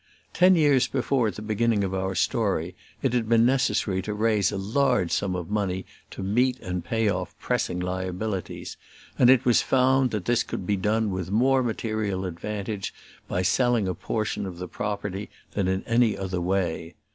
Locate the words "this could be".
10.25-10.75